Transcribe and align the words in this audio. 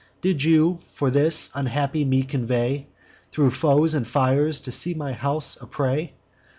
Did 0.19 0.43
you, 0.43 0.79
for 0.95 1.11
this, 1.11 1.51
unhappy 1.53 2.03
me 2.03 2.23
convey 2.23 2.87
Thro' 3.31 3.51
foes 3.51 3.93
and 3.93 4.07
fires, 4.07 4.59
to 4.61 4.71
see 4.71 4.95
my 4.95 5.13
house 5.13 5.61
a 5.61 5.67
prey? 5.67 6.13